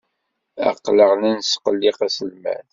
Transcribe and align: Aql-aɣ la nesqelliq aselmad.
Aql-aɣ 0.69 1.11
la 1.21 1.31
nesqelliq 1.33 1.99
aselmad. 2.07 2.65